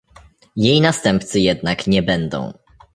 Jej 0.55 0.81
następcy 0.81 1.39
jednak 1.39 1.87
nie 1.87 2.03
będą 2.03 2.53